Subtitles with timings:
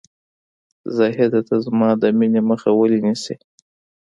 [0.95, 1.41] زاهده!
[1.47, 3.35] ته زما د مینې مخه ولې نیسې؟